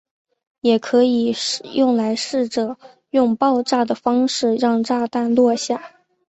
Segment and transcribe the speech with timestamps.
[0.61, 1.31] 也可以
[1.75, 2.75] 用来试着
[3.11, 5.83] 用爆炸的方式让炸弹下落。